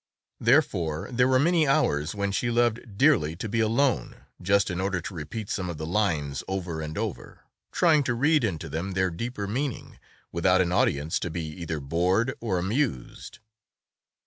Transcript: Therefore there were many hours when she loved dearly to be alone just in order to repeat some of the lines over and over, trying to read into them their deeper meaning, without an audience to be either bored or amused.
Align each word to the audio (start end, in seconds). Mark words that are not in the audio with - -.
Therefore 0.39 1.09
there 1.11 1.27
were 1.27 1.37
many 1.37 1.67
hours 1.67 2.15
when 2.15 2.31
she 2.31 2.49
loved 2.49 2.97
dearly 2.97 3.35
to 3.35 3.47
be 3.47 3.59
alone 3.59 4.15
just 4.41 4.71
in 4.71 4.81
order 4.81 4.99
to 4.99 5.13
repeat 5.13 5.47
some 5.47 5.69
of 5.69 5.77
the 5.77 5.85
lines 5.85 6.43
over 6.47 6.81
and 6.81 6.97
over, 6.97 7.41
trying 7.71 8.01
to 8.05 8.15
read 8.15 8.43
into 8.43 8.67
them 8.67 8.93
their 8.93 9.11
deeper 9.11 9.45
meaning, 9.45 9.99
without 10.31 10.59
an 10.59 10.71
audience 10.71 11.19
to 11.19 11.29
be 11.29 11.43
either 11.45 11.79
bored 11.79 12.33
or 12.39 12.57
amused. 12.57 13.37